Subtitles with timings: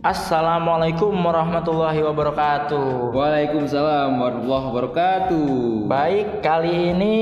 [0.00, 3.12] Assalamualaikum warahmatullahi wabarakatuh.
[3.12, 5.44] Waalaikumsalam warahmatullahi wabarakatuh.
[5.92, 7.16] Baik, kali ini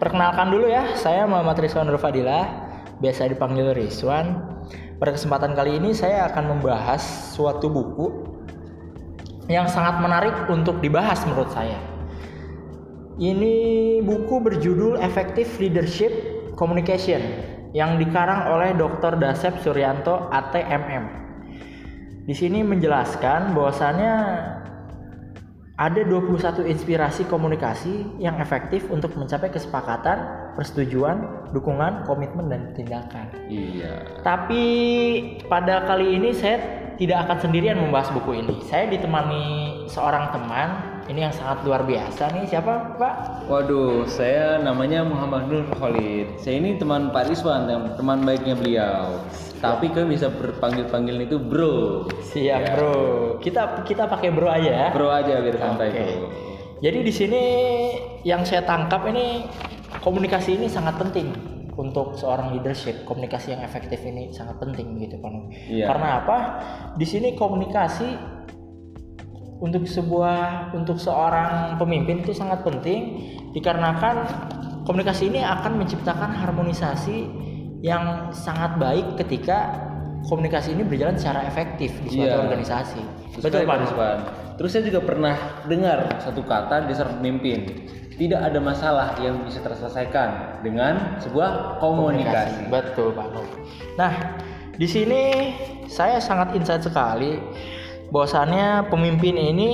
[0.00, 0.96] perkenalkan dulu ya.
[0.96, 2.48] Saya Muhammad Rizwan Rufadilah,
[3.04, 4.40] biasa dipanggil Rizwan.
[4.96, 7.04] Pada kesempatan kali ini saya akan membahas
[7.36, 8.24] suatu buku
[9.52, 11.76] yang sangat menarik untuk dibahas menurut saya.
[13.20, 16.08] Ini buku berjudul Effective Leadership
[16.56, 17.20] Communication
[17.76, 19.20] yang dikarang oleh Dr.
[19.20, 21.25] Dasep Suryanto ATMM.
[22.26, 24.14] Di sini menjelaskan bahwasannya
[25.78, 33.30] ada 21 inspirasi komunikasi yang efektif untuk mencapai kesepakatan, persetujuan, dukungan, komitmen dan tindakan.
[33.46, 34.24] Iya.
[34.26, 34.64] Tapi
[35.46, 36.58] pada kali ini saya
[36.98, 38.58] tidak akan sendirian membahas buku ini.
[38.66, 39.44] Saya ditemani
[39.86, 40.68] seorang teman
[41.06, 42.50] ini yang sangat luar biasa nih.
[42.50, 43.46] Siapa, Pak?
[43.46, 46.42] Waduh, saya namanya Muhammad Nur Khalid.
[46.42, 49.22] Saya ini teman Pak Rizwan, teman baiknya beliau.
[49.56, 52.06] Tapi kami bisa berpanggil-panggil itu bro.
[52.32, 52.72] Siap, Ya.
[52.76, 52.96] Bro.
[53.40, 54.88] Kita kita pakai bro aja ya.
[54.92, 56.00] Bro aja biar santai Oke.
[56.00, 56.28] bro.
[56.84, 57.42] Jadi di sini
[58.22, 59.48] yang saya tangkap ini
[60.04, 61.32] komunikasi ini sangat penting
[61.76, 63.08] untuk seorang leadership.
[63.08, 65.30] Komunikasi yang efektif ini sangat penting begitu Pak.
[65.32, 65.48] Nur.
[65.52, 65.88] Iya.
[65.88, 66.38] Karena apa?
[67.00, 68.36] Di sini komunikasi
[69.56, 73.24] untuk sebuah untuk seorang pemimpin itu sangat penting
[73.56, 74.28] dikarenakan
[74.84, 77.24] komunikasi ini akan menciptakan harmonisasi
[77.84, 79.76] yang sangat baik ketika
[80.26, 82.42] komunikasi ini berjalan secara efektif di suatu Iya.
[82.50, 83.02] organisasi.
[83.40, 83.76] Betul Pak.
[83.86, 84.18] Rizwan.
[84.56, 85.36] Terus saya juga pernah
[85.68, 87.86] dengar satu kata di seorang pemimpin.
[88.16, 92.72] Tidak ada masalah yang bisa terselesaikan dengan sebuah komunikasi.
[92.72, 93.28] Betul Pak.
[94.00, 94.12] Nah,
[94.80, 95.52] di sini
[95.86, 97.36] saya sangat insight sekali
[98.08, 99.70] bahwasannya pemimpin ini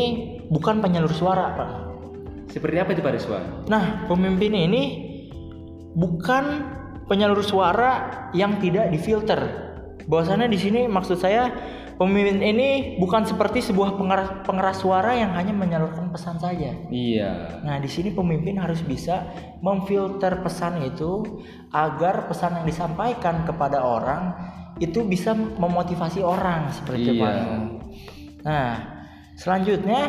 [0.50, 1.70] bukan penyalur suara, Pak.
[2.50, 3.44] Seperti apa itu Pak Rizwan?
[3.70, 4.82] Nah, pemimpin ini
[5.94, 6.44] bukan
[7.12, 9.68] penyalur suara yang tidak difilter.
[10.08, 11.52] Bahwasannya di sini maksud saya
[12.00, 16.72] pemimpin ini bukan seperti sebuah pengeras, pengeras suara yang hanya menyalurkan pesan saja.
[16.88, 17.60] Iya.
[17.62, 19.28] Nah, di sini pemimpin harus bisa
[19.60, 24.32] memfilter pesan itu agar pesan yang disampaikan kepada orang
[24.80, 27.12] itu bisa memotivasi orang seperti itu.
[27.20, 27.28] Iya.
[27.28, 27.36] Pak.
[28.42, 28.70] Nah,
[29.36, 30.02] selanjutnya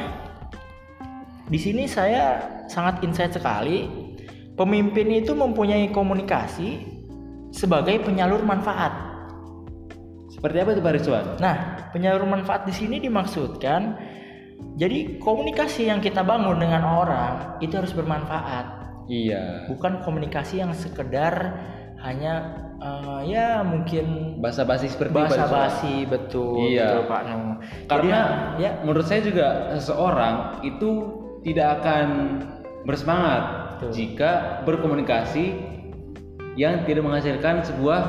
[1.52, 2.40] di sini saya
[2.72, 4.02] sangat insight sekali.
[4.54, 6.93] Pemimpin itu mempunyai komunikasi
[7.54, 8.92] sebagai penyalur manfaat.
[10.34, 11.26] Seperti apa itu Pak Rizwan?
[11.38, 11.56] Nah,
[11.94, 13.96] penyalur manfaat di sini dimaksudkan
[14.76, 18.66] jadi komunikasi yang kita bangun dengan orang itu harus bermanfaat,
[19.06, 19.70] Iya.
[19.70, 21.62] bukan komunikasi yang sekedar
[22.02, 25.56] hanya eh, ya mungkin Basa-basi seperti Pak bahasa Rizwan.
[25.56, 27.00] basi betul, Iya.
[27.00, 27.40] betul Pak Nu.
[27.88, 29.48] Karena Jadi, ya menurut saya juga
[29.80, 30.36] seseorang
[30.68, 30.92] itu
[31.48, 32.08] tidak akan
[32.84, 33.44] bersemangat
[33.80, 33.92] Betul.
[33.96, 34.32] jika
[34.68, 35.46] berkomunikasi
[36.54, 38.02] yang tidak menghasilkan sebuah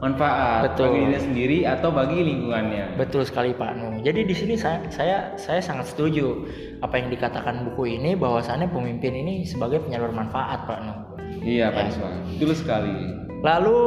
[0.00, 0.92] manfaat Betul.
[0.92, 3.00] bagi dirinya sendiri atau bagi lingkungannya.
[3.00, 3.88] Betul sekali Pak Nu.
[4.04, 6.44] Jadi di sini saya saya saya sangat setuju
[6.84, 10.94] apa yang dikatakan buku ini bahwasannya pemimpin ini sebagai penyalur manfaat Pak Nu.
[11.40, 12.14] Iya Pak Rizwan.
[12.36, 12.96] Betul sekali.
[13.40, 13.80] Lalu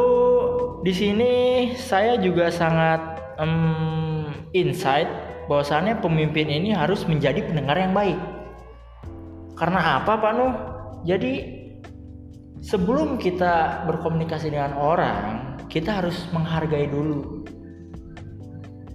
[0.82, 1.34] di sini
[1.78, 5.10] saya juga sangat em, insight
[5.50, 8.18] bahwasannya pemimpin ini harus menjadi pendengar yang baik.
[9.58, 10.54] Karena apa Pak Nuh?
[11.04, 11.59] Jadi
[12.60, 17.46] sebelum kita berkomunikasi dengan orang, kita harus menghargai dulu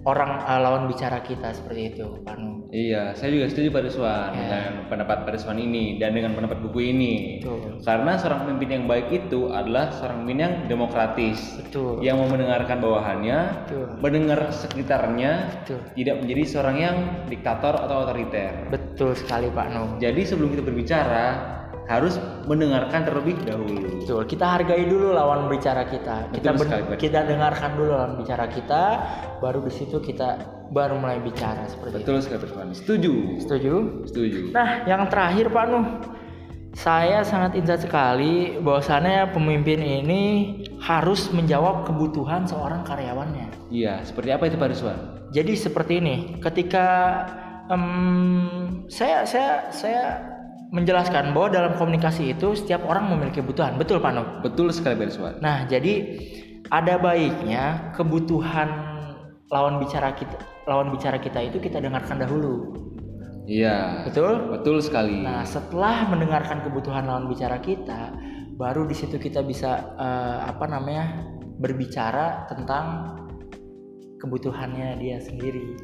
[0.05, 2.69] orang eh, lawan bicara kita seperti itu Pak Nuh.
[2.69, 4.41] Iya, saya juga setuju Pak Rizwan Ya.
[4.45, 7.41] dengan pendapat Pak Rizwan ini dan dengan pendapat buku ini.
[7.41, 7.81] Betul.
[7.81, 12.03] Karena seorang pemimpin yang baik itu adalah seorang pemimpin yang demokratis, Betul.
[12.05, 13.85] yang mau mendengarkan bawahannya, Betul.
[14.03, 15.31] mendengar sekitarnya,
[15.65, 15.79] Betul.
[15.97, 18.69] tidak menjadi seorang yang diktator atau otoriter.
[18.69, 19.89] Betul sekali Pak Nuh.
[19.97, 21.25] Jadi sebelum kita berbicara
[21.85, 22.17] harus
[22.49, 24.01] mendengarkan terlebih dahulu.
[24.01, 26.29] Betul, kita hargai dulu lawan bicara kita.
[26.33, 28.83] Kita Betul sekali, kita dengarkan dulu lawan bicara kita,
[29.37, 30.41] baru di situ kita
[30.73, 32.05] baru mulai bicara seperti itu.
[32.05, 32.65] Betul sekali Pak.
[32.73, 33.13] Setuju.
[33.37, 33.73] Setuju?
[34.09, 34.39] Setuju.
[34.49, 35.87] Nah, yang terakhir Pak Nuh,
[36.75, 40.23] saya sangat insight sekali bahwasannya pemimpin ini
[40.83, 43.71] harus menjawab kebutuhan seorang karyawannya.
[43.71, 44.99] Iya, seperti apa itu Pak Rizwan?
[45.31, 46.87] Jadi seperti ini, ketika
[47.71, 50.34] em, saya saya saya
[50.75, 54.27] menjelaskan bahwa dalam komunikasi itu setiap orang memiliki kebutuhan, betul Pak Nuh?
[54.43, 55.35] Betul sekali Pak Rizwan.
[55.39, 56.19] Nah, jadi
[56.67, 58.67] ada baiknya kebutuhan
[59.47, 60.35] lawan bicara kita
[60.65, 62.73] lawan bicara kita itu kita dengarkan dahulu.
[63.45, 64.09] Iya.
[64.09, 64.49] Betul?
[64.49, 65.21] Betul sekali.
[65.21, 68.17] Nah, setelah mendengarkan kebutuhan lawan bicara kita,
[68.57, 71.33] baru di situ kita bisa eh, apa namanya?
[71.55, 73.15] berbicara tentang
[74.19, 75.79] kebutuhannya dia sendiri.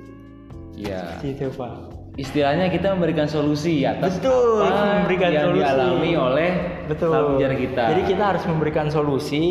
[0.75, 1.15] Iya.
[1.23, 2.00] Gitu, Pak.
[2.19, 5.63] Istilahnya kita memberikan solusi atas Betul, apa memberikan yang solusi.
[5.63, 6.51] dialami oleh
[6.91, 7.09] Betul.
[7.15, 7.83] lawan bicara kita.
[7.95, 9.45] Jadi kita harus memberikan solusi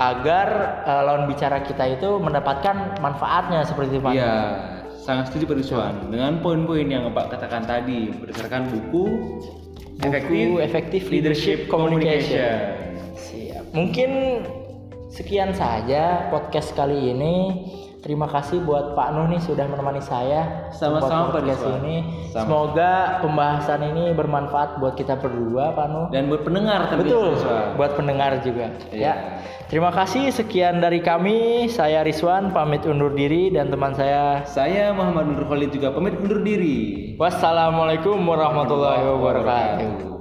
[0.00, 0.48] agar
[0.88, 4.08] eh, lawan bicara kita itu mendapatkan manfaatnya seperti itu.
[4.08, 4.36] Iya,
[5.04, 9.04] sangat setuju Pak dengan poin-poin yang Pak katakan tadi berdasarkan buku,
[10.02, 12.56] Buku Effective Leadership Communication.
[13.14, 13.76] Siap.
[13.76, 14.42] Mungkin
[15.12, 17.36] sekian saja podcast kali ini.
[18.02, 21.78] Terima kasih buat Pak Nuh nih sudah menemani saya Sama-sama, Pak podcast Rizwan.
[21.86, 21.96] ini.
[22.34, 22.42] Sama.
[22.42, 26.06] Semoga pembahasan ini bermanfaat buat kita berdua, Pak Nuh.
[26.10, 27.30] Dan buat pendengar tentunya, Betul,
[27.78, 28.74] buat pendengar juga.
[28.90, 29.06] Iya.
[29.06, 29.14] Ya.
[29.70, 31.70] Terima kasih sekian dari kami.
[31.70, 34.42] Saya Rizwan pamit undur diri dan teman saya.
[34.50, 37.14] Saya Muhammad Nur Khalid juga pamit undur diri.
[37.16, 40.11] Wassalamualaikum warahmatullahi wabarakatuh.